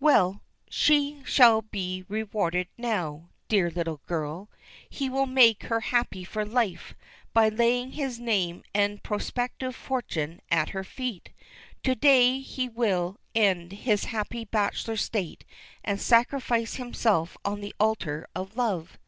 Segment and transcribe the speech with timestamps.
[0.00, 4.50] Well, she shall be rewarded now, dear little girl!
[4.90, 6.96] He will make her happy for life
[7.32, 11.28] by laying his name and prospective fortune at her feet.
[11.84, 15.44] To day he will end his happy bachelor state
[15.84, 18.98] and sacrifice himself on the altar of love.